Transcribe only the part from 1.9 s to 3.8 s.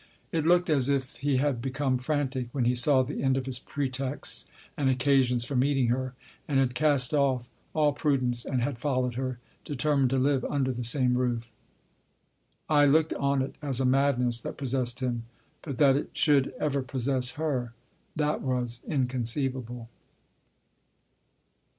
frantic when he saw the end of his